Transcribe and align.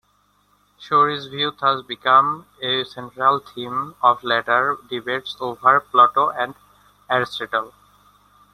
Shorey's 0.79 1.27
views 1.27 1.53
thus 1.61 1.85
became 1.85 2.47
a 2.59 2.83
central 2.85 3.37
theme 3.37 3.93
of 4.01 4.23
later 4.23 4.79
debates 4.89 5.37
over 5.39 5.79
Plato 5.79 6.29
and 6.29 6.55
Aristotle. 7.07 7.71